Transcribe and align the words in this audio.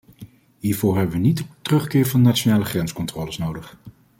Hiervoor 0.59 0.97
hebben 0.97 1.15
we 1.15 1.21
niet 1.21 1.37
de 1.37 1.43
terugkeer 1.61 2.05
van 2.05 2.21
nationale 2.21 2.65
grenscontroles 2.65 3.37
nodig. 3.37 3.77